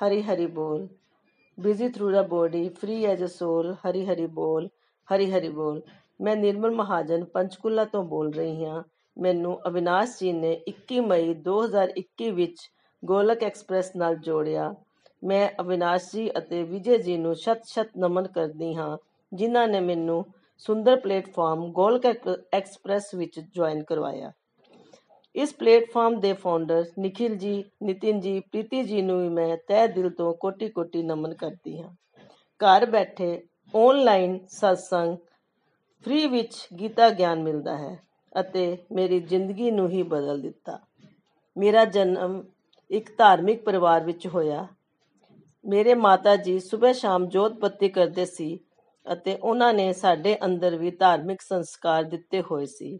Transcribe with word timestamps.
Hari 0.00 0.22
Hari 0.22 0.46
Bol. 0.48 0.88
Busy 1.58 1.88
through 1.90 2.12
the 2.12 2.22
body, 2.24 2.68
free 2.70 3.06
as 3.06 3.20
a 3.20 3.28
soul, 3.28 3.74
Hari 3.74 4.04
Hari 4.04 4.26
Bol, 4.28 4.68
Hari 5.08 5.30
Hari 5.30 5.50
Bol. 5.50 5.80
ਮੈਂ 6.20 6.36
ਨਿਰਮਲ 6.36 6.70
ਮਹਾਜਨ 6.70 7.24
ਪੰਚਕੂਲਾ 7.24 7.84
ਤੋਂ 7.84 8.02
ਬੋਲ 8.04 8.32
ਰਹੀ 8.32 8.64
ਹਾਂ 8.64 8.82
ਮੈਨੂੰ 9.16 9.58
ਅਵਿਨਾਸ਼ 9.68 10.18
ਜੀ 10.20 10.32
ਨੇ 10.32 10.52
21 10.70 11.00
ਮਈ 11.00 11.34
2021 11.48 12.30
ਵਿੱਚ 12.32 12.60
ਗੋਲਕ 13.02 13.42
ਐਕਸਪ੍ਰੈਸ 13.42 13.90
ਨਾਲ 13.96 14.16
ਜੋੜਿਆ 14.16 14.74
ਮੈਂ 15.22 15.48
ਅਵਿਨਾਸ਼ 15.60 16.10
ਜੀ 16.12 16.28
ਅਤੇ 16.38 16.62
ਵਿਜੇ 16.62 16.98
ਜੀ 16.98 17.16
ਨੂੰ 17.18 17.34
ਸ਼ਤ-ਸ਼ਤ 17.36 17.90
ਨਮਨ 17.98 18.26
ਕਰਦੀ 18.28 18.74
ਹਾਂ 18.74 18.96
ਜਿਨ੍ਹਾਂ 19.32 19.66
ਨੇ 19.68 19.80
ਮੈਨੂੰ 19.80 20.24
ਸੁੰਦਰ 20.58 21.00
ਪਲੇਟਫਾਰਮ 21.00 21.70
ਗੋਲਕ 21.72 22.06
ਐਕ- 22.06 22.36
ਐਕਸਪ੍ਰੈਸ 22.54 23.14
ਵਿੱਚ 23.14 23.40
ਜੁਆਇਨ 23.40 23.82
ਕਰਵਾਇਆ 23.84 24.32
ਇਸ 25.34 25.54
ਪਲੇਟਫਾਰਮ 25.54 26.20
ਦੇ 26.20 26.32
ਫਾਊਂਡਰ 26.32 26.84
ਨikhil 26.98 27.34
ਜੀ 27.34 27.64
ਨਿਤਿਨ 27.82 28.20
ਜੀ 28.20 28.40
ਪ੍ਰੀਤੀ 28.40 28.82
ਜੀ 28.82 29.02
ਨੂੰ 29.02 29.20
ਵੀ 29.22 29.28
ਮੈਂ 29.28 29.56
ਤਹਿ 29.68 29.88
ਦਿਲ 29.88 30.10
ਤੋਂ 30.10 30.32
ਕੋਟੀ-ਕੋਟੀ 30.34 31.02
ਨਮਨ 31.02 31.34
ਕਰਦੀ 31.34 31.80
ਹਾਂ। 31.82 31.90
ਘਰ 32.60 32.86
ਬੈਠੇ 32.86 33.42
ਆਨਲਾਈਨ 33.74 34.38
ਸਤਸੰਗ 34.48 35.16
ਫ੍ਰੀ 36.04 36.26
ਵਿੱਚ 36.26 36.56
ਗੀਤਾ 36.80 37.10
ਗਿਆਨ 37.10 37.42
ਮਿਲਦਾ 37.42 37.76
ਹੈ 37.76 37.96
ਅਤੇ 38.40 38.76
ਮੇਰੀ 38.92 39.20
ਜ਼ਿੰਦਗੀ 39.20 39.70
ਨੂੰ 39.70 39.88
ਹੀ 39.88 40.02
ਬਦਲ 40.02 40.40
ਦਿੱਤਾ। 40.40 40.78
ਮੇਰਾ 41.56 41.84
ਜਨਮ 41.84 42.42
ਇੱਕ 42.90 43.10
ਧਾਰਮਿਕ 43.18 43.62
ਪਰਿਵਾਰ 43.64 44.04
ਵਿੱਚ 44.04 44.26
ਹੋਇਆ। 44.26 44.66
ਮੇਰੇ 45.64 45.94
ਮਾਤਾ 45.94 46.36
ਜੀ 46.36 46.58
ਸਵੇਰ 46.60 46.94
ਸ਼ਾਮ 46.94 47.28
ਜੋਤ 47.28 47.52
ਬੱਤੀ 47.52 47.88
ਕਰਦੇ 47.88 48.24
ਸੀ 48.24 48.58
ਅਤੇ 49.06 49.36
ਉਹਨਾਂ 49.42 49.72
ਨੇ 49.74 49.92
ਸਾਡੇ 49.92 50.36
ਅੰਦਰ 50.44 50.76
ਵੀ 50.76 50.90
ਧਾਰਮਿਕ 50.90 51.40
ਸੰਸਕਾਰ 51.40 52.04
ਦਿੱਤੇ 52.04 52.40
ਹੋਏ 52.40 52.66
ਸੀ। 52.66 52.98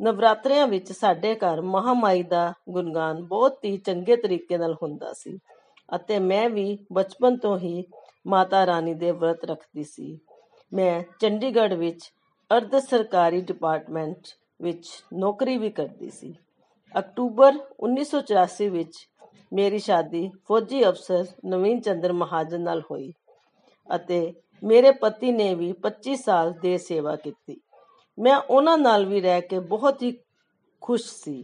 ਨਵਰਾਤਰਿਆਂ 0.00 0.66
ਵਿੱਚ 0.66 0.92
ਸਾਡੇ 0.92 1.34
ਘਰ 1.34 1.60
ਮਹਾਮਾਈ 1.60 2.22
ਦਾ 2.22 2.52
ਗੁਣਗਾਨ 2.70 3.22
ਬਹੁਤ 3.22 3.64
ਹੀ 3.64 3.76
ਚੰਗੇ 3.76 4.16
ਤਰੀਕੇ 4.16 4.58
ਨਾਲ 4.58 4.74
ਹੁੰਦਾ 4.82 5.12
ਸੀ 5.12 5.38
ਅਤੇ 5.94 6.18
ਮੈਂ 6.18 6.48
ਵੀ 6.50 6.78
ਬਚਪਨ 6.92 7.36
ਤੋਂ 7.36 7.58
ਹੀ 7.58 7.84
ਮਾਤਾ 8.26 8.64
ਰਾਣੀ 8.66 8.94
ਦੇ 8.94 9.10
ਵਰਤ 9.10 9.44
ਰੱਖਦੀ 9.44 9.84
ਸੀ। 9.84 10.18
ਮੈਂ 10.72 11.02
ਚੰਡੀਗੜ੍ਹ 11.20 11.74
ਵਿੱਚ 11.74 12.10
ਅਰਧ 12.50 12.76
ਸਰਕਾਰੀ 12.78 13.40
ਡਿਪਾਰਟਮੈਂਟ 13.40 14.28
ਵਿੱਚ 14.62 14.88
ਨੌਕਰੀ 15.14 15.56
ਵੀ 15.58 15.70
ਕਰਦੀ 15.70 16.10
ਸੀ। 16.10 16.34
ਅਕਤੂਬਰ 16.94 17.58
1984 17.80 18.68
ਵਿੱਚ 18.68 18.96
ਮੇਰੀ 19.52 19.78
ਸ਼ਾਦੀ 19.78 20.30
ਫੌਜੀ 20.48 20.84
ਅਫਸਰ 20.88 21.26
ਨਵੀਨ 21.46 21.80
ਚੰਦਰ 21.80 22.12
ਮਹਾਜਨ 22.12 22.60
ਨਾਲ 22.60 22.82
ਹੋਈ 22.90 23.12
ਅਤੇ 23.90 24.34
ਮੇਰੇ 24.62 24.90
ਪਤੀ 24.90 25.32
ਨੇ 25.32 25.54
ਵੀ 25.54 25.72
25 25.82 26.16
ਸਾਲ 26.16 26.52
ਦੇ 26.62 26.76
ਸੇਵਾ 26.78 27.16
ਕੀਤੀ। 27.16 27.56
ਮੈਂ 28.18 28.36
ਉਹਨਾਂ 28.40 28.76
ਨਾਲ 28.78 29.04
ਵੀ 29.06 29.20
ਰਹਿ 29.20 29.40
ਕੇ 29.40 29.58
ਬਹੁਤ 29.58 30.02
ਹੀ 30.02 30.12
ਖੁਸ਼ 30.82 31.04
ਸੀ 31.14 31.42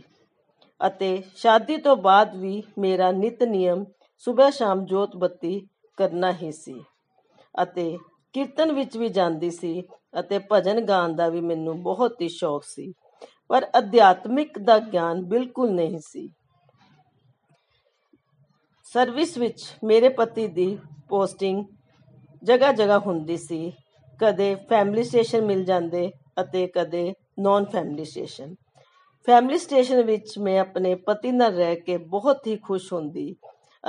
ਅਤੇ 0.80 1.22
ਸ਼ਾਦੀ 1.36 1.76
ਤੋਂ 1.76 1.96
ਬਾਅਦ 1.96 2.36
ਵੀ 2.36 2.62
ਮੇਰਾ 2.78 3.10
ਨਿਤ 3.12 3.42
ਨਿਯਮ 3.42 3.84
ਸਵੇਰ 4.26 4.50
ਸ਼ਾਮ 4.50 4.84
ਜੋਤ 4.84 5.16
ਬੱਤੀ 5.16 5.60
ਕਰਨਾ 5.98 6.32
ਹੀ 6.32 6.50
ਸੀ 6.52 6.80
ਅਤੇ 7.54 7.96
ਕੀਰਤਨ 8.34 8.72
ਵਿੱਚ 8.72 8.96
ਵੀ 8.96 9.08
ਜਾਂਦੀ 9.08 9.50
ਸੀ 9.50 9.80
ਅਤੇ 10.20 10.38
ਭਜਨ 10.52 10.80
ਗਾਉਣ 10.80 11.14
ਦਾ 11.16 11.28
ਵੀ 11.28 11.40
ਮੈਨੂੰ 11.40 11.82
ਬਹੁਤ 11.82 12.20
ਹੀ 12.22 12.28
ਸ਼ੌਕ 12.28 12.62
ਸੀ, 12.64 12.92
ਪਰ 13.48 13.66
ਅਧਿਆਤਮਿਕ 13.78 14.58
ਦਾ 14.58 14.78
ਗਿਆਨ 14.78 15.22
ਬਿਲਕੁਲ 15.24 15.72
ਨਹੀਂ 15.72 15.98
ਸੀ। 15.98 16.28
ਸਰਵਿਸ 18.86 19.36
ਵਿੱਚ 19.38 19.62
ਮੇਰੇ 19.84 20.08
ਪਤੀ 20.08 20.46
ਦੀ 20.48 20.78
ਪੋਸਟਿੰਗ 21.08 21.64
ਜਗ੍ਹਾ 22.42 22.72
ਜਗ੍ਹਾ 22.72 22.98
ਹੁੰਦੀ 22.98 23.36
ਸੀ, 23.36 23.72
ਕਦੇ 24.20 24.54
ਫੈਮਿਲੀ 24.68 25.02
ਸਟੇਸ਼ਨ 25.02 25.44
ਮਿਲ 25.44 25.64
ਜਾਂਦੇ 25.64 26.10
ਅਤੇ 26.40 26.66
ਕਦੇ 26.66 27.14
non 27.38 27.64
family 27.64 28.04
station 28.04 28.54
family 29.26 29.58
station 29.58 30.02
ਵਿੱਚ 30.02 30.38
ਮੈਂ 30.38 30.58
ਆਪਣੇ 30.60 30.94
ਪਤੀ 30.94 31.32
ਨਾਲ 31.32 31.54
ਰਹਿ 31.54 31.76
ਕੇ 31.76 31.96
ਬਹੁਤ 31.96 32.46
ਹੀ 32.46 32.56
ਖੁਸ਼ 32.56 32.92
ਹੁੰਦੀ 32.92 33.34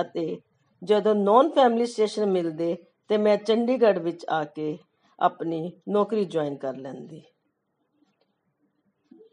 ਅਤੇ 0.01 0.41
ਜਦੋਂ 0.81 1.15
ਨਾਨ 1.15 1.49
ਫੈਮਿਲੀ 1.49 1.85
ਸਟੇਸ਼ਨ 1.85 2.25
ਮਿਲਦੇ 2.25 2.75
ਤੇ 3.07 3.17
ਮੈਂ 3.17 3.37
ਚੰਡੀਗੜ੍ਹ 3.37 3.99
ਵਿੱਚ 3.99 4.25
ਆ 4.29 4.43
ਕੇ 4.43 4.77
ਆਪਣੀ 5.19 5.71
ਨੌਕਰੀ 5.89 6.25
ਜੁਆਇਨ 6.25 6.55
ਕਰ 6.55 6.75
ਲੈਂਦੀ। 6.75 7.21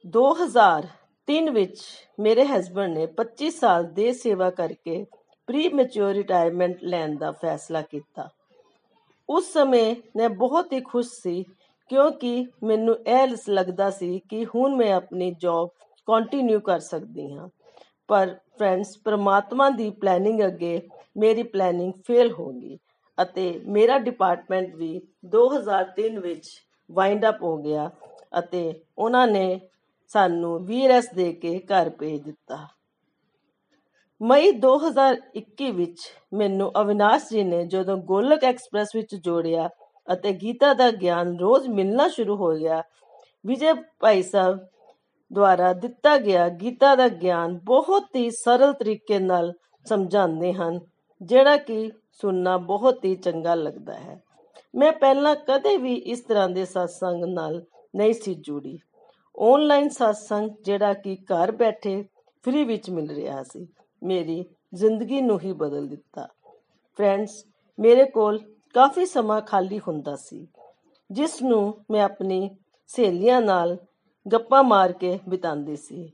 2003 0.09 1.51
ਵਿੱਚ 1.51 1.81
ਮੇਰੇ 2.21 2.45
ਹਸਬੰਡ 2.45 2.99
ਨੇ 2.99 3.07
25 3.17 3.51
ਸਾਲ 3.51 3.85
ਦੇ 3.85 4.13
ਸੇਵਾ 4.13 4.51
ਕਰਕੇ 4.51 5.05
ਪ੍ਰੀ 5.49 5.69
ਮੈਚੁਰ 5.69 6.13
ਰਿਟਾਇਰਮੈਂਟ 6.13 6.85
ਲੈਣ 6.85 7.17
ਦਾ 7.17 7.33
ਫੈਸਲਾ 7.33 7.83
ਕੀਤਾ। 7.83 8.29
ਉਸ 9.29 9.53
ਸਮੇਂ 9.53 9.97
ਮੈਂ 10.17 10.29
ਬਹੁਤ 10.29 10.73
ਹੀ 10.73 10.81
ਖੁਸ਼ 10.81 11.09
ਸੀ 11.09 11.45
ਕਿਉਂਕਿ 11.91 12.47
ਮੈਨੂੰ 12.65 12.97
ਇਹ 13.07 13.37
ਲੱਗਦਾ 13.49 13.91
ਸੀ 13.91 14.19
ਕਿ 14.29 14.45
ਹੁਣ 14.45 14.77
ਮੈਂ 14.77 14.93
ਆਪਣੀ 14.93 15.31
ਜੌਬ 15.41 15.69
ਕੰਟੀਨਿਊ 16.09 16.61
ਕਰ 16.61 16.79
ਸਕਦੀ 16.79 17.33
ਹਾਂ। 17.33 17.49
ਪਰ 18.09 18.35
ਫਰੈਂਡਸ 18.59 18.97
ਪ੍ਰਮਾਤਮਾ 19.05 19.69
ਦੀ 19.71 19.91
ਪਲੈਨਿੰਗ 19.91 20.41
ਅੱਗੇ 20.47 20.81
ਮੇਰੀ 21.17 21.43
ਪਲੈਨਿੰਗ 21.43 21.93
ਫੇਲ 22.07 22.33
ਹੋ 22.33 22.51
ਗਈ 22.53 22.79
ਅਤੇ 23.19 23.61
ਮੇਰਾ 23.67 23.99
ਡਿਪਾਰਟਮੈਂਟ 23.99 24.75
ਵੀ 24.75 25.01
2003 25.27 26.19
ਵਿੱਚ 26.19 26.49
ਵਾਈਂਡ 26.91 27.29
ਅਪ 27.29 27.43
ਹੋ 27.43 27.57
ਗਿਆ 27.57 27.91
ਅਤੇ 28.39 28.63
ਉਹਨਾਂ 28.99 29.27
ਨੇ 29.27 29.61
ਸਾਨੂੰ 30.11 30.59
ਵੀਰਸ 30.67 31.09
ਦੇ 31.15 31.33
ਕੇ 31.33 31.59
ਘਰ 31.67 31.91
ਭੇਜ 31.91 32.21
ਦਿੱਤਾ। 32.23 32.67
ਮਈ 34.21 34.51
2021 34.61 35.71
ਵਿੱਚ 35.71 36.01
ਮੈਨੂੰ 36.35 36.71
ਅਵਿਨਾਸ਼ 36.81 37.29
ਜੀ 37.31 37.45
ਨੇ 37.45 37.65
ਜਦੋਂ 37.67 37.97
ਗੋਲਕ 37.97 38.45
ਐਕਸਪ੍ਰੈਸ 38.45 38.89
ਵਿੱਚ 38.97 39.15
ਜੋੜਿਆ 39.15 39.69
ਅਤੇ 40.13 40.33
ਗੀਤਾ 40.33 40.75
ਦਾ 40.75 40.91
ਗਿਆਨ 40.91 41.39
ਰੋਜ਼ 41.39 41.69
ਮਿਲਣਾ 41.69 42.09
ਸ਼ੁਰੂ 42.09 42.37
ਹੋ 42.37 42.51
ਗਿਆ। 42.57 42.83
ਵਿਜੇ 43.47 43.73
ਭਾਈ 44.01 44.23
ਸਾਹਿਬ 44.23 44.59
ਦੁਆਰਾ 45.33 45.73
ਦਿੱਤਾ 45.73 46.17
ਗਿਆ 46.19 46.49
ਗੀਤਾ 46.49 46.95
ਦਾ 46.97 47.09
ਗਿਆਨ 47.09 47.59
ਬਹੁਤ 47.65 48.17
ਹੀ 48.17 48.31
ਸਰਲ 48.31 48.73
ਤਰੀਕੇ 48.73 49.19
ਨਾਲ 49.19 49.53
ਸਮਝਾਉਂਦੇ 49.87 50.53
ਹਨ, 50.53 50.81
ਜਿਹੜਾ 51.23 51.57
ਕਿ 51.57 51.91
ਸੁਣਨਾ 52.13 52.57
ਬਹੁਤ 52.57 53.05
ਹੀ 53.05 53.17
ਚੰਗਾ 53.17 53.55
ਲੱਗਦਾ 53.55 53.95
ਹੈ। 53.95 54.21
ਮੈਂ 54.75 54.93
ਪਹਿਲਾਂ 54.93 55.35
ਕਦੇ 55.37 55.77
ਵੀ 55.77 55.95
ਇਸ 55.95 56.21
ਤਰ੍ਹਾਂ 56.21 56.49
ਦੇ 56.49 56.63
satsang 56.63 57.27
ਨਾਲ 57.27 57.65
ਨਹੀਂ 57.97 58.15
ਸੀ 58.15 58.35
ਜੁੜੀ। 58.35 58.79
ਆਨਲਾਈਨ 59.41 59.87
satsang 59.87 60.55
ਜਿਹੜਾ 60.63 60.93
ਕਿ 60.95 61.17
ਘਰ 61.17 61.53
ਬੈਠੇ 61.53 62.03
ਫ੍ਰੀ 62.45 62.65
ਵਿੱਚ 62.65 62.91
ਮਿਲ 62.91 63.15
ਰਿਹਾ 63.15 63.43
ਸੀ, 63.43 63.67
ਮੇਰੀ 64.03 64.45
ਜ਼ਿੰਦਗੀ 64.75 65.21
ਨੂੰ 65.21 65.41
ਹੀ 65.41 65.53
ਬਦਲ 65.53 65.89
ਦਿੱਤਾ। 65.89 66.29
ਫਰੈਂਡਸ, 66.97 67.45
ਮੇਰੇ 67.79 68.05
ਕੋਲ 68.05 68.41
ਕਾਫੀ 68.75 69.07
ਸਮਾਂ 69.07 69.41
ਖਾਲੀ 69.41 69.79
ਹੁੰਦਾ 69.79 70.15
ਸੀ, 70.17 70.47
ਜਿਸ 71.11 71.41
ਨੂੰ 71.43 71.85
ਮੈਂ 71.91 72.03
ਆਪਣੀ 72.03 72.49
ਸਹੇਲੀਆਂ 72.91 73.41
ਨਾਲ 73.43 73.77
ਗੱਪਾਂ 74.27 74.63
ਮਾਰ 74.65 74.93
ਕੇ 74.93 75.19
ਬਿਤਾਉਂਦੀ 75.29 75.77
ਸੀ। 75.77 76.11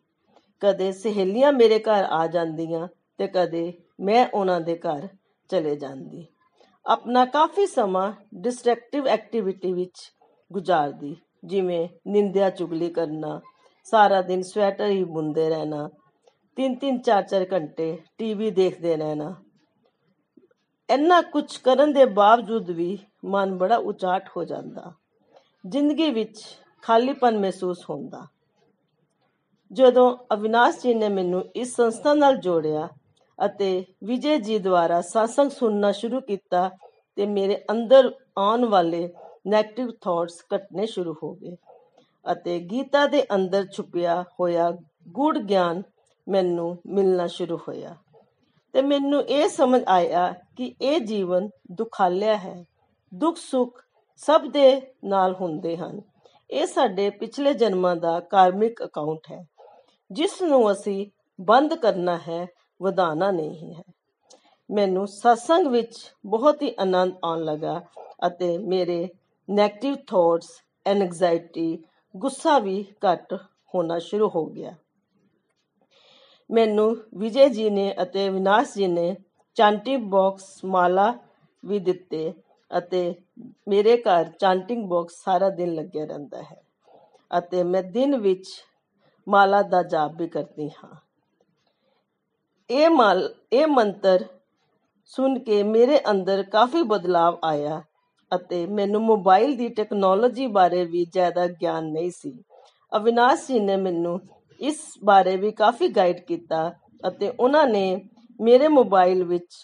ਕਦੇ 0.62 0.90
ਸਹੇਲੀਆਂ 0.92 1.52
ਮੇਰੇ 1.52 1.78
ਘਰ 1.78 2.04
ਆ 2.10 2.26
ਜਾਂਦੀਆਂ 2.26 2.86
ਤੇ 3.18 3.26
ਕਦੇ 3.26 3.72
ਮੈਂ 4.00 4.26
ਉਹਨਾਂ 4.34 4.60
ਦੇ 4.60 4.76
ਘਰ 4.78 5.06
ਚਲੇ 5.50 5.74
ਜਾਂਦੀ। 5.76 6.26
ਆਪਣਾ 6.86 7.24
ਕਾਫੀ 7.24 7.66
ਸਮਾਂ 7.66 8.12
ਡਿਸਟਰੈਕਟਿਵ 8.34 9.06
ਐਕਟੀਵਿਟੀ 9.08 9.72
ਵਿੱਚ 9.72 10.12
ਗੁਜ਼ਾਰਦੀ, 10.50 11.16
ਜਿਵੇਂ 11.44 11.88
ਨਿੰਦਿਆ 12.06 12.50
ਚੁਗਲੀ 12.50 12.90
ਕਰਨਾ, 12.90 13.40
ਸਾਰਾ 13.86 14.20
ਦਿਨ 14.22 14.42
ਸਵੈਟਰ 14.42 14.86
ਹੀ 14.86 15.04
ਬੁੰਦੇ 15.04 15.48
ਰਹਿਣਾ 15.48 15.88
ਤਿੰਨ 16.56 16.74
ਤਿੰਨ 16.74 17.00
ਚਾਰ 17.00 17.22
ਚਾਰ 17.22 17.46
ਘੰਟੇ 17.52 17.97
ਟੀਵੀ 18.18 18.50
ਦੇਖਦੇ 18.50 18.97
ਰਹਿਣਾ। 18.97 19.34
ਇੰਨਾ 20.91 21.22
ਕੁਝ 21.22 21.56
ਕਰਨ 21.56 21.92
ਦੇ 21.92 22.04
ਬਾਵਜੂਦ 22.04 22.71
ਵੀ 22.71 22.98
ਮਨ 23.24 23.59
ਬੜਾ 23.59 23.77
ਉਚਾਟ 23.77 24.28
ਹੋ 24.36 24.44
ਜਾਂਦਾ। 24.44 24.92
ਜ਼ਿੰਦਗੀ 25.66 26.10
ਵਿੱਚ 26.10 26.41
ਖਾਲੀਪਨ 26.83 27.38
ਮਹਿਸੂਸ 27.38 27.84
ਹੁੰਦਾ। 27.91 28.27
ਜਦੋਂ 29.72 30.16
ਅਵਿਨਾਸ਼ 30.34 30.78
ਜੀ 30.83 30.94
ਨੇ 30.94 31.09
ਮੈਨੂੰ 31.09 31.44
ਇਸ 31.56 31.77
ਸੰਸਥਾ 31.77 32.15
ਨਾਲ 32.15 32.36
ਜੋੜਿਆ 32.36 32.88
ਅਤੇ 33.47 33.84
ਵਿਜੇ 34.04 34.38
ਜੀ 34.38 34.59
ਦੁਆਰਾ 34.59 34.98
satsang 34.98 35.50
ਸੁਣਨਾ 35.50 35.92
ਸ਼ੁਰੂ 35.92 36.21
ਕੀਤਾ 36.21 36.71
ਤੇ 37.16 37.27
ਮੇਰੇ 37.27 37.65
ਅੰਦਰ 37.71 38.12
ਆਉਣ 38.38 38.65
ਵਾਲੇ 38.65 39.04
네ਗੇਟਿਵ 39.54 39.91
ਥਾਟਸ 40.00 40.42
ਘਟਨੇ 40.56 40.86
ਸ਼ੁਰੂ 40.86 41.15
ਹੋ 41.22 41.34
ਗਏ 41.34 41.56
ਅਤੇ 42.33 42.59
ਗੀਤਾ 42.59 43.06
ਦੇ 43.06 43.24
ਅੰਦਰ 43.34 43.66
ਛੁਪਿਆ 43.66 44.24
ਹੋਇਆ 44.41 44.71
ਗੂੜ 45.09 45.38
ਗਿਆਨ 45.38 45.83
ਮੈਨੂੰ 46.28 46.78
ਮਿਲਣਾ 46.86 47.27
ਸ਼ੁਰੂ 47.27 47.56
ਹੋਇਆ। 47.56 47.97
ਤੇ 48.76 48.82
ਮੈਨੂੰ 48.82 49.22
ਇਹ 49.22 49.48
ਸਮਝ 49.48 49.82
ਆਇਆ 49.88 50.34
ਕਿ 50.56 50.74
ਇਹ 50.82 51.00
ਜੀਵਨ 51.00 51.50
ਦੁਖਾਲਿਆ 51.72 52.36
ਹੈ। 52.36 52.64
ਦੁੱਖ 53.14 53.36
ਸੁੱਖ 53.36 53.82
ਸਭ 54.16 54.46
ਦੇ 54.46 54.82
ਨਾਲ 55.04 55.34
ਹੁੰਦੇ 55.34 55.76
ਹਨ। 55.76 56.00
ਇਹ 56.50 56.66
ਸਾਡੇ 56.66 57.10
ਪਿਛਲੇ 57.10 57.54
ਜਨਮਾਂ 57.54 57.96
ਦਾ 57.96 58.20
ਕਾਰਮਿਕ 58.20 58.84
ਅਕਾਊਂਟ 58.84 59.18
ਹੈ। 59.32 59.48
ਜਿਸ 60.12 60.42
ਨੂੰ 60.42 60.72
ਅਸੀਂ 60.72 61.06
ਬੰਦ 61.40 61.74
ਕਰਨਾ 61.74 62.16
ਹੈ, 62.16 62.46
ਵਧਾਉਣਾ 62.82 63.30
ਨਹੀਂ 63.30 63.74
ਹੈ। 63.74 63.82
ਮੈਨੂੰ 64.70 65.04
satsang 65.04 65.70
ਵਿੱਚ 65.70 66.12
ਬਹੁਤ 66.26 66.62
ਹੀ 66.62 66.74
ਆਨੰਦ 66.80 67.12
ਆਉਣ 67.24 67.44
ਲੱਗਾ 67.44 67.82
ਅਤੇ 68.26 68.58
ਮੇਰੇ 68.58 69.08
네ਗੇਟਿਵ 69.60 69.94
ਥਾਟਸ 69.94 70.48
ਐਂਜ਼ਾਇਟੀ 70.86 71.84
ਗੁੱਸਾ 72.16 72.58
ਵੀ 72.58 72.86
ਘੱਟ 73.12 73.34
ਹੋਣਾ 73.74 73.98
ਸ਼ੁਰੂ 73.98 74.28
ਹੋ 74.28 74.46
ਗਿਆ। 74.46 74.74
ਮੈਨੂੰ 76.51 76.97
ਵਿਜੇ 77.15 77.48
ਜੀ 77.48 77.71
ਨੇ 77.71 77.95
ਅਤੇ 78.03 78.28
ਵਿਨਾਸ਼ 78.28 78.75
ਜੀ 78.75 78.87
ਨੇ 78.87 79.16
ਚਾਂਟਿੰਗ 79.57 80.10
ਬਾਕਸ 80.10 80.65
ਮਾਲਾ 80.65 81.15
ਵੀ 81.65 81.78
ਦਿੱਤੇ 81.78 82.33
ਅਤੇ 82.78 83.15
ਮੇਰੇ 83.69 83.97
ਘਰ 83.97 84.25
ਚਾਂਟਿੰਗ 84.41 84.89
ਬਾਕਸ 84.89 85.15
ਸਾਰਾ 85.25 85.48
ਦਿਨ 85.48 85.75
ਲੱਗਿਆ 85.75 86.04
ਰਹਿੰਦਾ 86.04 86.43
ਹੈ 86.43 86.60
ਅਤੇ 87.39 87.63
ਮੈਂ 87.63 87.83
ਦਿਨ 87.83 88.16
ਵਿੱਚ 88.16 88.48
ਮਾਲਾ 89.28 89.63
ਦਾ 89.63 89.83
ਜਾਪ 89.83 90.13
ਵੀ 90.19 90.28
ਕਰਦੀ 90.28 90.69
ਹਾਂ। 90.69 90.95
ਇਹ 92.71 92.91
ਮਾਲ, 92.91 93.34
ਇਹ 93.53 93.66
ਮੰਤਰ 93.66 94.25
ਸੁਣ 95.04 95.39
ਕੇ 95.39 95.63
ਮੇਰੇ 95.63 96.01
ਅੰਦਰ 96.10 96.43
ਕਾਫੀ 96.43 96.83
ਬਦਲਾਵ 96.83 97.39
ਆਇਆ 97.45 97.83
ਅਤੇ 98.33 98.66
ਮੈਨੂੰ 98.66 99.03
ਮੋਬਾਈਲ 99.03 99.57
ਦੀ 99.57 99.69
ਟੈਕਨੋਲੋਜੀ 99.69 100.47
ਬਾਰੇ 100.47 100.84
ਵੀ 100.84 101.04
ਜ਼ਿਆਦਾ 101.04 101.47
ਗਿਆਨ 101.47 101.84
ਨਹੀਂ 101.84 102.10
ਸੀ। 102.10 102.43
ਅਵਿਨਾਸ਼ 102.97 103.47
ਜੀ 103.48 103.60
ਨੇ 103.60 103.77
ਮੈਨੂੰ 103.77 104.21
ਇਸ 104.60 104.82
ਬਾਰੇ 105.04 105.36
ਵੀ 105.36 105.50
ਕਾਫੀ 105.53 105.88
ਗਾਈਡ 105.88 106.20
ਕੀਤਾ 106.26 106.68
ਅਤੇ 107.08 107.28
ਉਹਨਾਂ 107.30 107.66
ਨੇ 107.66 107.84
ਮੇਰੇ 108.41 108.68
ਮੋਬਾਈਲ 108.68 109.24
ਵਿੱਚ 109.24 109.54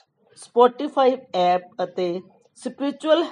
ਸਪੋਟੀਫਾਈ 0.43 1.17
ਐਪ 1.37 1.83
ਅਤੇ 1.85 2.21
ਸਪਿਰਚੁਅਲ 2.61 3.25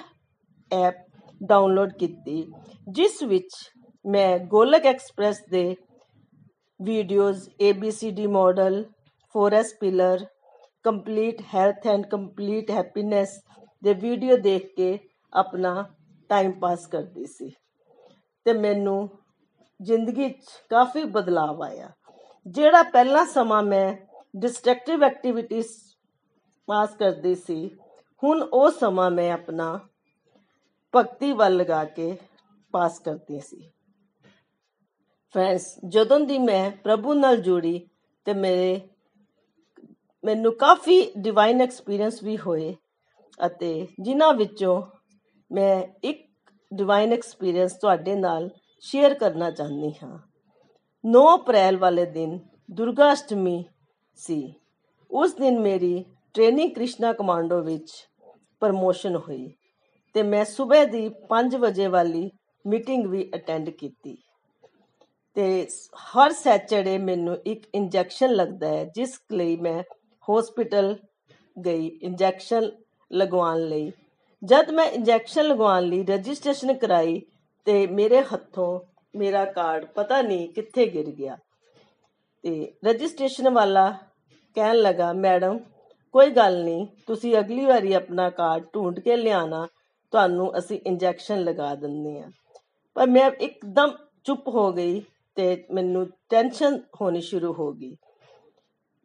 ਐਪ 0.71 0.95
ਡਾਊਨਲੋਡ 1.41 1.91
ਕੀਤੀ, 1.99 2.45
ਜਿਸ 2.87 3.21
ਵਿੱਚ 3.23 3.55
ਮੈਂ 4.05 4.37
ਗੋਲਕ 4.49 4.85
ਐਕਸਪ੍ਰੈਸ 4.85 5.41
ਦੇ 5.51 5.63
videos 6.79 7.47
ABCD 7.63 8.27
model 8.31 8.83
4S 9.35 9.73
pillar 9.79 10.25
complete 10.85 11.41
health 11.53 11.87
and 11.87 12.05
complete 12.05 12.71
happiness 12.71 13.37
ਦੇ 13.83 13.93
ਵੀਡੀਓ 13.93 14.37
ਦੇਖ 14.37 14.65
ਕੇ 14.77 14.97
ਆਪਣਾ 15.33 15.83
ਟਾਈਮ 16.29 16.51
ਪਾਸ 16.59 16.85
ਕਰਦੀ 16.87 17.25
ਸੀ। 17.27 17.51
ਤੇ 18.45 18.53
ਮੈਨੂੰ 18.53 19.09
ਜ਼ਿੰਦਗੀ 19.81 20.29
'ਚ 20.29 20.49
ਕਾਫੀ 20.69 21.03
ਬਦਲਾਅ 21.03 21.61
ਆਇਆ। 21.63 21.89
ਜਿਹੜਾ 22.45 22.83
ਪਹਿਲਾ 22.83 23.23
ਸਮਾਂ 23.25 23.61
ਮੈਂ 23.63 23.95
ਡਿਸਟਰਕਟਿਵ 24.35 25.03
ਐਕਟੀਵਿਟੀਜ਼ 25.03 25.67
ਪਾਸ 26.67 26.95
ਕਰਦੀ 26.95 27.35
ਸੀ, 27.35 27.69
ਹੁਣ 28.23 28.41
ਉਹ 28.43 28.69
ਸਮਾਂ 28.71 29.09
ਮੈਂ 29.11 29.31
ਆਪਣਾ 29.31 29.79
ਭਗਤੀ 30.93 31.31
ਵੱਲ 31.31 31.57
ਲਗਾ 31.57 31.83
ਕੇ 31.85 32.17
ਪਾਸ 32.73 32.99
ਕਰਦੀ 32.99 33.39
ਸੀ। 33.39 33.71
ਫਰੈਂਡਸ 35.35 35.65
ਜਦੋਂ 35.87 36.19
ਦੀ 36.19 36.37
ਮੈਂ 36.37 36.71
ਪ੍ਰਭੂ 36.83 37.13
ਨਾਲ 37.13 37.37
ਜੁੜੀ 37.37 37.79
ਤੇ 38.25 38.33
ਮੇਰੇ 38.33 38.81
ਮੈਨੂੰ 40.23 40.53
ਕਾਫੀ 40.57 41.11
ਡਿਵਾਈਨ 41.17 41.61
ਐਕਸਪੀਰੀਅੰਸ 41.61 42.23
ਵੀ 42.23 42.37
ਹੋਏ 42.37 42.73
ਅਤੇ 43.45 43.87
ਜਿਨ੍ਹਾਂ 44.01 44.33
ਵਿੱਚੋਂ 44.33 44.81
ਮੈਂ 45.51 45.83
ਇੱਕ 46.03 46.27
ਡਿਵਾਈਨ 46.71 47.13
ਐਕਸਪੀਰੀਅੰਸ 47.13 47.73
ਤੁਹਾਡੇ 47.73 48.15
ਨਾਲ 48.15 48.49
ਸ਼ੇਅਰ 48.83 49.13
ਕਰਨਾ 49.13 49.49
ਚਾਹੁੰਦੀ 49.51 49.91
ਹਾਂ। 50.03 50.17
9 51.03 51.23
ਅਪ੍ਰੈਲ 51.35 51.77
ਵਾਲੇ 51.77 52.05
ਦਿਨ 52.05 52.39
ਦੁਰਗਾ 52.71 53.11
ਅਸ਼ਟਮੀ 53.13 53.63
ਸੀ। 54.17 54.53
ਉਸ 55.11 55.33
ਦਿਨ 55.33 55.59
ਮੇਰੀ 55.59 56.03
ਟ੍ਰੇਨਿੰਗ 56.35 56.73
ਕ੍ਰਿਸ਼ਨਾ 56.75 57.13
ਕਮਾਂਡੋ 57.13 57.61
ਵਿੱਚ 57.61 57.91
ਪ੍ਰਮੋਸ਼ਨ 58.59 59.15
ਹੋਈ 59.15 59.53
ਤੇ 60.15 60.23
ਮੈਂ 60.23 60.43
ਸਵੇਰ 60.45 60.85
ਦੀ 60.85 61.09
5 61.29 61.55
ਵਜੇ 61.55 61.87
ਵਾਲੀ 61.87 62.29
ਮੀਟਿੰਗ 62.65 63.05
ਵੀ 63.05 63.29
ਅਟੈਂਡ 63.35 63.69
ਕੀਤੀ। 63.69 64.17
ਤੇ 65.35 65.67
ਹਰ 65.95 66.31
ਸੈਚਰਡੇ 66.31 66.97
ਮੈਨੂੰ 66.97 67.37
ਇੱਕ 67.45 67.65
ਇੰਜੈਕਸ਼ਨ 67.75 68.33
ਲੱਗਦਾ 68.33 68.67
ਹੈ, 68.67 68.83
ਜਿਸ 68.95 69.19
ਲਈ 69.31 69.55
ਮੈਂ 69.57 69.81
ਹਸਪੀਟਲ 70.27 70.95
ਗਈ 71.57 71.87
ਇੰਜੈਕਸ਼ਨ 72.03 72.69
ਲਗਵਾਉਣ 73.11 73.59
ਲਈ। 73.59 73.91
ਜਦ 74.41 74.71
ਮੈਂ 74.71 74.85
ਇੰਜੈਕਸ਼ਨ 74.85 75.45
ਲਗਵਾਉਣ 75.45 75.83
ਲਈ 75.83 76.03
ਰਜਿਸਟ੍ਰੇਸ਼ਨ 76.05 76.73
ਕਰਾਈ 76.73 77.21
ਤੇ 77.65 77.87
ਮੇਰੇ 77.87 78.21
ਹੱਥੋਂ 78.21 78.79
ਮੇਰਾ 79.15 79.45
ਕਾਰਡ 79.45 79.85
ਪਤਾ 79.85 80.21
ਨਹੀਂ 80.21 80.47
ਕਿੱਥੇ 80.49 80.85
ਗਿਰ 80.85 81.09
ਗਿਆ। 81.09 81.37
ਤੇ 82.43 82.73
ਰਜਿਸਟ੍ਰੇਸ਼ਨ 82.85 83.49
ਵਾਲਾ 83.49 83.89
ਕਹਿਣ 84.55 84.75
ਲੱਗਾ, 84.75 85.13
ਮੈਡਮ, 85.13 85.59
ਕੋਈ 86.13 86.29
ਗੱਲ 86.29 86.63
ਨਹੀਂ, 86.63 86.87
ਤੁਸੀਂ 87.07 87.35
ਅਗਲੀ 87.39 87.65
ਵਾਰੀ 87.65 87.93
ਆਪਣਾ 87.93 88.29
ਕਾਰਡ 88.29 88.63
ਢੂੰਡ 88.73 88.99
ਕੇ 88.99 89.15
ਲਿਆਣਾ 89.15 89.67
ਤੁਹਾਨੂੰ 90.13 90.57
ਅਸੀਂ 90.57 90.79
ਇੰਜੈਕਸ਼ਨ 90.85 91.43
ਲਗਾ 91.43 91.73
ਦਿੰਦੇ 91.75 92.19
ਆ 92.19 92.29
ਪਰ 92.95 93.07
ਮੈਂ 93.07 93.31
ਇੱਕਦਮ 93.31 93.91
ਚੁੱਪ 94.23 94.47
ਹੋ 94.47 94.71
ਗਈ 94.71 95.01
ਤੇ 95.35 95.65
ਮੈਨੂੰ 95.71 96.05
ਟੈਨਸ਼ਨ 96.29 96.79
ਹੋਣੀ 97.01 97.21
ਸ਼ੁਰੂ 97.21 97.53
ਹੋ 97.53 97.71
ਗਈ। 97.71 97.95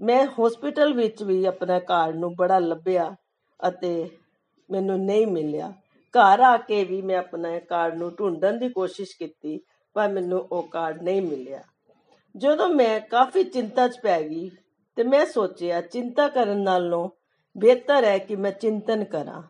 ਮੈਂ 0.01 0.27
ਹਸਪੀਟਲ 0.27 0.93
ਵਿੱਚ 0.93 1.23
ਵੀ 1.23 1.45
ਆਪਣਾ 1.45 1.79
ਕਾਰਡ 1.79 2.17
ਨੂੰ 2.17 2.35
ਬੜਾ 2.35 2.59
ਲੱਭਿਆ 2.59 3.15
ਅਤੇ 3.69 4.11
ਮੈਨੂੰ 4.71 4.99
ਨਹੀਂ 5.01 5.27
ਮਿਲਿਆ। 5.27 5.73
ਘਰ 6.17 6.41
ਆ 6.41 6.57
ਕੇ 6.57 6.85
ਵੀ 6.85 7.01
ਮੈਂ 7.03 7.17
ਆਪਣਾ 7.17 7.59
ਕਾਰਡ 7.59 7.95
ਨੂੰ 7.95 8.11
ਢੂੰਡਣ 8.19 8.59
ਦੀ 8.59 8.69
ਕੋਸ਼ਿਸ਼ 8.69 9.17
ਕੀਤੀ, 9.19 9.59
ਪਰ 9.97 10.09
ਮੈਨੂੰ 10.09 10.41
ਉਹ 10.53 10.63
ਕਾਰਡ 10.63 11.03
ਨਹੀਂ 11.03 11.23
ਮਿਲਿਆ। 11.23 11.63
ਜਦੋਂ 12.37 12.69
ਮੈਂ 12.69 13.01
ਕਾਫੀ 13.01 13.45
ਚਿੰਤਾ 13.45 13.89
'ਚ 13.89 13.99
ਪੈ 14.03 14.21
ਗਈ 14.23 14.51
ਤੇ 14.97 15.03
ਮੈਂ 15.03 15.25
ਸੋਚਿਆ, 15.27 15.81
ਚਿੰਤਾ 15.81 16.29
ਕਰਨ 16.29 16.63
ਨਾਲੋਂ 16.63 17.09
ਬਿਹਤਰ 17.57 18.05
ਹੈ 18.05 18.19
ਕਿ 18.19 18.37
ਮੈਂ 18.37 18.53
ਚਿੰਤਨ 18.53 19.05
ਕਰਾਂ। 19.05 19.43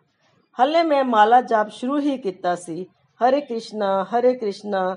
ਹਲੇ 0.57 0.83
ਮੈਂ 0.83 1.05
ਮਾਲਾ 1.05 1.41
ਜਾਪ 1.41 1.69
ਸ਼ੁਰੂ 1.69 1.99
ਹੀ 1.99 2.17
ਕੀਤਾ 2.19 2.55
ਸੀ। 2.55 2.87
ਹਰੇ 3.21 3.41
ਕ੍ਰਿਸ਼ਨਾ 3.41 4.05
ਹਰੇ 4.05 4.35
ਕ੍ਰਿਸ਼ਨਾ 4.35 4.95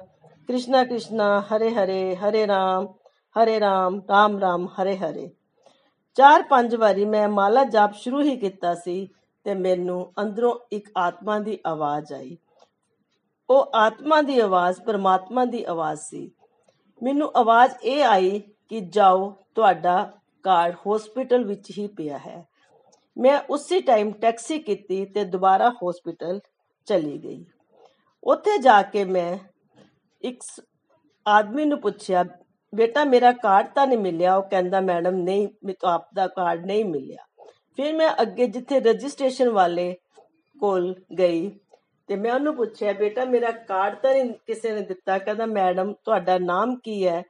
ਕ੍ਰਿਸ਼ਨਾ 0.47 0.83
ਕ੍ਰਿਸ਼ਨਾ, 0.83 1.41
ਹਰੇ 1.41 1.69
ਹਰੇ 1.71 2.15
ਹਰੇ 2.15 2.47
ਰਾਮ 2.47 2.87
ਹਰੇ 3.35 3.59
ਰਾਮ 3.59 4.01
ਰਾਮ 4.09 4.39
ਰਾਮ, 4.39 4.67
ਹਰੇ 4.67 4.97
ਹਰੇ। 4.97 5.29
ਚਾਰ 6.17 6.43
ਪੰਜ 6.43 6.75
ਵਾਰੀ 6.75 7.05
ਮੈਂ 7.05 7.27
ਮਾਲਾ 7.29 7.63
ਜਾਪ 7.63 7.93
ਸ਼ੁਰੂ 7.93 8.21
ਹੀ 8.21 8.35
ਕੀਤਾ 8.37 8.73
ਸੀ। 8.75 9.07
ਤੇ 9.43 9.53
ਮੈਨੂੰ 9.53 10.13
ਅੰਦਰੋਂ 10.21 10.55
ਇੱਕ 10.71 10.89
ਆਤਮਾ 10.97 11.39
ਦੀ 11.39 11.59
ਆਵਾਜ਼ 11.65 12.13
ਆਈ। 12.13 12.37
ਉਹ 13.49 13.71
ਆਤਮਾ 13.75 14.21
ਦੀ 14.21 14.39
ਆਵਾਜ਼, 14.39 14.81
ਪਰਮਾਤਮਾ 14.81 15.45
ਦੀ 15.45 15.63
ਆਵਾਜ਼ 15.63 15.99
ਸੀ। 15.99 16.31
ਮੈਨੂੰ 17.03 17.31
ਆਵਾਜ਼ 17.35 17.73
ਇਹ 17.83 18.03
ਆਈ 18.03 18.41
ਕਿ 18.69 18.79
ਜਾਓ, 18.79 19.35
ਤੁਹਾਡਾ 19.55 20.11
ਕਾਰਡ 20.43 20.75
ਹਸਪੀਟਲ 20.75 21.43
ਵਿੱਚ 21.43 21.71
ਹੀ 21.77 21.87
ਪਿਆ 21.87 22.17
ਹੈ। 22.17 22.47
ਮੈਂ 23.17 23.39
ਉਸੇ 23.49 23.81
ਟਾਈਮ 23.81 24.11
ਟੈਕਸੀ 24.11 24.59
ਕੀਤੀ 24.59 25.05
ਤੇ 25.05 25.23
ਦੁਬਾਰਾ 25.23 25.69
ਹਸਪੀਟਲ 25.69 26.39
ਚਲੀ 26.85 27.17
ਗਈ। 27.17 27.45
ਉੱਥੇ 28.23 28.57
ਜਾ 28.57 28.81
ਕੇ 28.81 29.03
ਮੈਂ 29.05 29.37
ਇੱਕ 30.21 30.43
ਆਦਮੀ 31.27 31.65
ਨੂੰ 31.65 31.81
ਪੁੱਛਿਆ, 31.81 32.25
ਬੇਟਾ, 32.75 33.03
ਮੇਰਾ 33.03 33.31
ਕਾਰਡ 33.31 33.67
ਤਾਂ 33.67 33.87
ਨਹੀਂ 33.87 33.99
ਮਿਲਿਆ? 33.99 34.35
ਉਹ 34.35 34.43
ਕਹਿੰਦਾ, 34.43 34.81
ਮੈਡਮ, 34.81 35.11
ਨਹੀਂ, 35.11 35.47
ਮੈਨੂੰ 35.65 35.89
ਆਪ 35.89 36.07
ਦਾ 36.15 36.27
ਕਾਰਡ 36.27 36.65
ਨਹੀਂ 36.65 36.85
ਮਿਲਿਆ। 36.85 37.28
ਫਿਰ 37.79 37.95
ਮੈਂ 37.95 38.13
ਅੱਗੇ 38.21 38.47
ਜਿੱਥੇ 38.47 38.79
ਰਜਿਸਟ੍ਰੇਸ਼ਨ 38.79 39.49
ਵਾਲੇ 39.49 39.97
ਕੋਲ 40.59 40.95
ਗਈ 41.19 41.51
ਤੇ 42.07 42.15
ਮੈਂ 42.15 42.33
ਉਹਨੂੰ 42.33 42.55
ਪੁੱਛਿਆ, 42.55 42.93
ਬੇਟਾ, 42.93 43.25
ਮੇਰਾ 43.25 43.51
ਕਾਰਡ 43.51 43.95
ਤਾਂ 43.95 44.13
ਨਹੀਂ 44.13 44.33
ਕਿਸੇ 44.47 44.71
ਨੇ 44.71 44.81
ਦਿੱਤਾ? 44.81 45.17
ਕਹਿੰਦਾ, 45.17 45.45
ਮੈਡਮ, 45.45 45.93
ਤੁਹਾਡਾ 45.93 46.37
ਨਾਮ 46.37 46.75
ਕੀ 46.75 47.07
ਹੈ? 47.07 47.23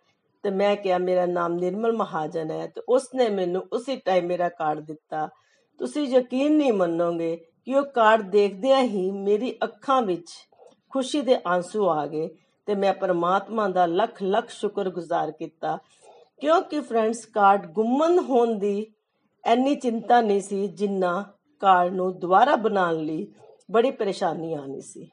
ਤੇ 0.44 0.50
ਮੈਂ 0.50 0.76
ਕਿਹਾ, 0.76 0.98
ਮੇਰਾ 0.98 1.26
ਨਾਮ 1.26 1.54
ਨਿਰਮਲ 1.54 1.92
ਮਹਾਜਨ 1.92 2.52
ਹੈ। 2.52 2.68
ਤੇ 2.68 2.82
ਉਸਨੇ 2.90 3.30
ਮੈਨੂੰ 3.30 3.68
ਉਸੇ 3.74 3.96
ਟਾਈਮ 3.96 4.26
ਮੇਰਾ 4.26 4.50
ਕਾਰਡ 4.50 4.80
ਦਿੱਤਾ। 4.80 5.30
ਤੁਸੀਂ 5.78 6.08
ਯਕੀਨ 6.08 6.58
ਨਹੀਂ 6.58 6.74
ਮੰਨੋਗੇ 6.74 7.36
ਕਿ 7.66 7.76
ਉਹ 7.76 7.84
ਕਾਰਡ 7.84 8.22
ਦੇਖਦਿਆਂ 8.22 8.82
ਹੀ 8.84 9.12
ਮੇਰੀ 9.12 9.58
ਅੱਖਾਂ 9.64 10.02
ਵਿੱਚ 10.02 10.32
ਖੁਸ਼ੀ 10.90 11.22
ਦੇ 11.22 11.38
ਆਂਸੂ 11.48 11.90
ਆ 11.90 12.08
ਗਏ 12.08 12.30
ਤੇ 12.66 12.76
ਮੈਂ 12.76 12.94
ਪਰਮਾਤਮਾ 12.94 13.68
ਦਾ 13.68 13.86
ਲੱਖ 13.86 14.24
ਲੱਖ 14.24 14.50
ਸ਼ੁਕਰਗੁਜ਼ਾਰ 14.50 15.32
ਕੀਤਾ। 15.32 15.78
ਕਿਉਂਕਿ 16.42 16.80
ਫਰੈਂਡਸ, 16.80 17.26
ਕਾਰਡ 17.26 17.68
ਗੁੰਮਨ 17.68 18.20
ਹੋਣ 18.20 18.56
ਦੀ 18.56 18.92
ਐਨੀ 19.46 19.76
ਚਿੰਤਾ 19.76 20.22
ਨਹੀਂ 20.22 20.42
ਸੀ 20.42 20.68
ਜਿੰਨਾ 20.68 21.34
ਕਾਰਡ 21.60 21.94
ਨੂੰ 21.94 22.20
ਦੁਬਾਰਾ 22.20 22.56
ਬਣਾਉਣ 22.56 22.96
ਲਈ 22.96 23.28
ਬੜੀ 23.72 23.92
ਪਰੇਸ਼ਾਨੀ 23.92 24.54
ਆਣੀ 24.54 24.82
ਸੀ। 24.82 25.10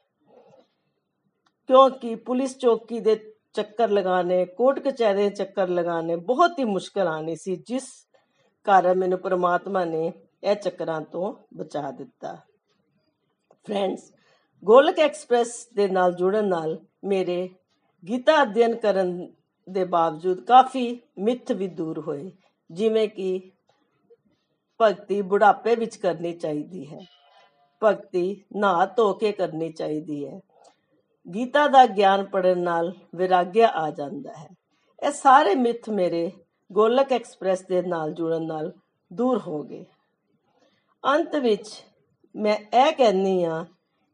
ਕਿਉਂਕਿ 1.69 2.15
ਪੁਲਿਸ 2.15 2.57
ਚੌਕੀ 2.57 2.99
ਦੇ 2.99 3.33
ਚੱਕਰ 3.53 3.89
ਲਗਾਣੇ 3.89 4.45
ਕੋਰਟ 4.45 4.79
ਕਚਹਿਰੇ 4.79 5.23
ਦੇ 5.23 5.29
ਚੱਕਰ 5.29 5.67
ਲਗਾਣੇ 5.67 6.15
ਬਹੁਤ 6.15 6.59
ਹੀ 6.59 6.63
ਮੁਸ਼ਕਲ 6.63 7.07
ਆਣੀ 7.07 7.35
ਸੀ, 7.35 7.55
ਜਿਸ 7.55 7.83
ਕਾਰਨ 8.63 8.97
ਮੈਨੂੰ 8.97 9.19
ਪਰਮਾਤਮਾ 9.19 9.85
ਨੇ 9.85 10.13
ਇਹ 10.43 10.55
ਚੱਕਰਾਂ 10.55 11.01
ਤੋਂ 11.01 11.33
ਬਚਾ 11.53 11.91
ਦਿੱਤਾ। 11.91 12.37
ਫਰੈਂਡਸ, 13.67 14.11
ਗੋਲਕ 14.63 14.99
ਐਕਸਪ੍ਰੈਸ 14.99 15.67
ਦੇ 15.75 15.87
ਨਾਲ 15.87 16.13
ਜੁੜਨ 16.13 16.47
ਨਾਲ 16.47 16.77
ਮੇਰੇ 17.03 17.49
ਗੀਤਾ 18.07 18.41
ਅਧਿਐਨ 18.41 18.75
ਕਰਨ 18.75 19.33
ਦੇ 19.69 19.83
ਬਾਵਜੂਦ 19.83 20.45
ਕਾਫੀ 20.45 20.99
ਮਿੱਥ 21.17 21.51
ਵੀ 21.51 21.67
ਦੂਰ 21.67 21.99
ਹੋਏ, 21.99 22.31
ਜਿਵੇਂ 22.71 23.07
ਕਿ 23.09 23.51
ਭਗਤੀ 24.81 25.21
ਬੁਢਾਪੇ 25.21 25.75
ਵਿੱਚ 25.75 25.95
ਕਰਨੀ 25.95 26.33
ਚਾਹੀਦੀ 26.33 26.87
ਹੈ। 26.93 26.99
ਭਗਤੀ 27.83 28.43
ਨਹਾ 28.55 28.85
ਧੋ 28.85 29.13
ਕੇ 29.13 29.31
ਕਰਨੀ 29.31 29.71
ਚਾਹੀਦੀ 29.71 30.27
ਹੈ। 30.27 30.39
ਗੀਤਾ 31.35 31.67
ਦਾ 31.67 31.85
ਗਿਆਨ 31.85 32.25
ਪੜਨ 32.25 32.59
ਨਾਲ 32.59 32.93
ਵਿਰਾਗਿਆ 33.15 33.67
ਆ 33.67 33.89
ਜਾਂਦਾ 33.91 34.33
ਹੈ। 34.33 34.49
ਇਹ 35.07 35.11
ਸਾਰੇ 35.11 35.55
ਮਿੱਥ 35.55 35.89
ਮੇਰੇ 35.89 36.31
ਗੋਲਕ 36.71 37.11
ਐਕਸਪ੍ਰੈਸ 37.11 37.61
ਦੇ 37.61 37.81
ਨਾਲ 37.81 38.13
ਜੁੜਨ 38.13 38.45
ਨਾਲ 38.45 38.73
ਦੂਰ 39.13 39.39
ਹੋ 39.39 39.63
ਗਏ। 39.63 39.85
ਅੰਤ 41.05 41.35
ਵਿੱਚ 41.35 41.83
ਮੈਂ 42.35 42.57
ਇਹ 42.57 42.91
ਕਹਿੰਨੀ 42.91 43.43
ਆ 43.43 43.65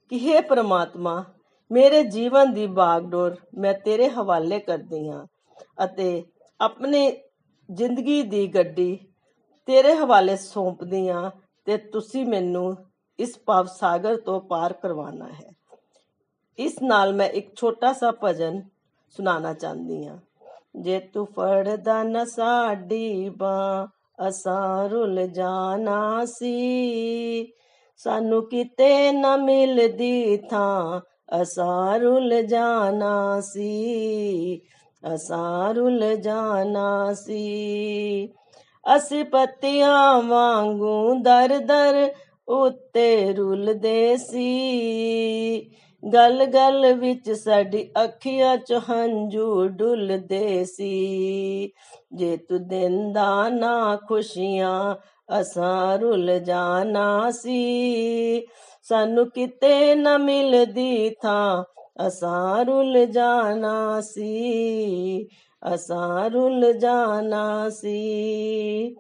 ਕਿ 0.10 0.16
हे 0.16 0.48
ਪ੍ਰਮਾਤਮਾ, 0.48 1.24
ਮੇਰੇ 1.72 2.04
ਜੀਵਨ 2.04 2.54
ਦੀ 2.54 2.68
ਬਾਗਡੋਰ 2.68 3.36
ਮੈਂ 3.58 3.74
ਤੇਰੇ 3.74 4.10
ਹਵਾਲੇ 4.10 4.60
ਕਰਦੀ 4.60 5.10
ਹਾਂ 5.10 5.26
ਅਤੇ 5.84 6.24
ਆਪਣੇ 6.62 7.24
ਜ਼ਿੰਦਗੀ 7.72 8.24
ਦੀ 8.24 8.48
ਗੱਡੀ 8.48 9.00
ਤੇਰੇ 9.66 9.94
ਹਵਾਲੇ 9.94 10.36
ਸੌਂਪਦੀ 10.36 11.10
ਹਾਂ 11.10 11.32
ਤੇ 11.66 11.78
ਤੁਸੀਂ 11.78 12.26
ਮੈਨੂੰ 12.26 12.78
ਇਸ 13.20 13.40
ਭਵ 13.48 13.66
ਸਾਗਰ 13.66 14.18
ਤੋਂ 14.18 14.42
ਪਾਰ 14.42 14.74
ਕਰਵਾਉਣਾ 14.74 15.28
ਹੈ। 15.28 15.52
ਇਸ 16.60 16.82
ਨਾਲ 16.82 17.14
ਮੈਂ 17.14 17.30
ਇੱਕ 17.30 17.56
ਛੋਟਾ 17.56 17.94
ਸਾ 17.94 18.14
ਭਜਨ 18.24 18.62
ਸੁਣਾਉਣਾ 19.10 19.54
ਚਾਹੁੰਦੀ 19.54 20.08
ਹਾਂ 20.08 20.18
ਜੇ 20.76 21.00
ਤੂੰ 21.00 21.26
ਫੜਦਾ 21.26 22.04
ਨਾ 22.04 22.26
ਸਾਡੀ 22.26 23.30
ਬਾਂ 23.30 23.88
ਅਸਾਂ 24.28 24.90
ਰੁੱਲ 24.90 25.28
ਜਾਣਾ 25.28 26.26
ਸੀ। 26.26 27.54
ਸਾਨੂੰ 27.98 28.50
ਕਿਤੇ 28.50 29.12
ਨਾ 29.12 29.38
ਮਿਲਦੀ 29.38 30.38
ਥਾਂ, 30.38 31.02
ਅਸਾਂ 31.42 32.00
ਰੁੱਲ 32.00 32.42
ਜਾਣਾ 32.44 33.42
ਸੀ। 33.42 34.62
ਅਸਾਂ 35.16 35.74
ਰੁੱਲ 35.74 36.16
ਜਾਣਾ 36.16 37.14
ਸੀ। 37.14 38.34
ਅਸੀਂ 38.96 39.26
ਪੱਤੀਆਂ 39.26 40.22
ਵਾਂਗੂ 40.22 41.16
ਦਰ 41.22 41.60
ਦਰ 41.60 42.14
ਉੱਤੇ 42.48 43.34
ਰੁੱਲਦੇ 43.34 44.18
ਸੀ। 44.18 45.72
ਗਲ 46.14 46.46
ਗਲ 46.46 46.94
ਵਿੱਚ 46.94 47.32
ਸਾਡੀ 47.32 47.92
ਅੱਖੀਆਂ 48.04 48.58
ਚ 48.58 48.74
ਹੰਝੂ 48.90 49.68
ਡੁੱਲਦੇ 49.68 50.66
ਸੀ। 50.66 51.72
ਜੇ 52.14 52.38
ਤੂੰ 52.38 52.68
ਦਿੰਦਾ 52.68 53.50
ਨਾ 53.50 53.96
ਖੁਸ਼ੀਆਂ, 54.08 54.96
ਅਸਾਂ 55.42 55.98
ਰੁੱਲ 55.98 56.40
ਜਾਣਾ 56.40 57.32
ਸੀ। 57.32 58.48
ਸਾਨੂੰ 58.84 59.30
ਕਿਤੇ 59.30 59.96
ਨਾ 59.96 60.18
ਮਿਲਦੀ 60.18 61.10
ਥਾਂ, 61.10 61.64
ਅਸਾਂ 62.08 62.66
ਰੁੱਲ 62.66 63.06
ਜਾਣਾ 63.06 64.02
ਸੀ। 64.02 65.28
ਅਸਾਂ 65.74 66.30
ਰੁੱਲ 66.30 66.74
ਜਾਣਾ 66.74 67.70
ਸੀ। 67.70 68.96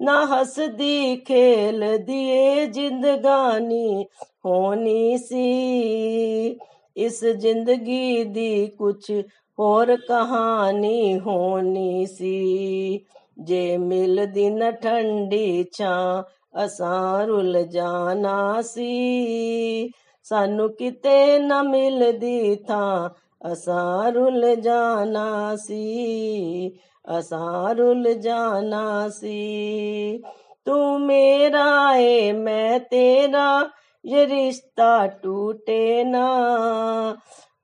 ਨਾ 0.00 0.26
ਹੱਸਦੀ, 0.26 1.16
ਖੇਲਦੀ 1.16 2.28
ਏ 2.28 2.66
ਜ਼ਿੰਦਗਾਨੀ 2.66 4.04
ਹੋਣੀ 4.44 5.18
ਸੀ। 5.18 6.60
ਇਸ 6.96 7.24
ਜ਼ਿੰਦਗੀ 7.24 8.24
ਦੀ 8.24 8.66
ਕੁਛ 8.66 9.10
ਹੋਰ 9.58 9.96
ਕਹਾਣੀ 9.96 11.20
ਹੋਣੀ 11.20 12.06
ਸੀ। 12.06 13.00
ਜੇ 13.38 13.76
ਮਿਲਦੀ 13.76 14.50
ਨਾ 14.50 14.70
ਠੰਡੀ 14.70 15.64
ਛਾਂ, 15.72 16.22
ਅਸਾਂ 16.64 17.26
ਰੁੱਲ 17.26 17.62
ਜਾਣਾ 17.62 18.62
ਸੀ। 18.62 19.90
ਸਾਨੂੰ 20.22 20.76
ਕਿਤੇ 20.76 21.38
ਨਾ 21.38 21.62
ਮਿਲਦੀ 21.62 22.56
ਥਾਂ 22.56 23.08
ਅਸਾਂ 23.44 24.12
ਰੁੱਲ 24.12 24.54
ਜਾਣਾ 24.54 25.56
ਸੀ 25.56 26.78
ਅਸਾਂ 27.18 27.74
ਰੁੱਲ 27.74 28.12
ਜਾਣਾ 28.14 29.08
ਸੀ 29.08 30.22
ਤੂੰ 30.64 31.00
ਮੇਰਾ 31.00 31.94
ਏ 31.96 32.32
ਮੈਂ 32.32 32.78
ਤੇਰਾ 32.80 33.68
ਇਹ 34.04 34.26
ਰਿਸ਼ਤਾ 34.26 35.06
ਟੂਟੇ 35.22 36.04
ਨਾ 36.04 36.26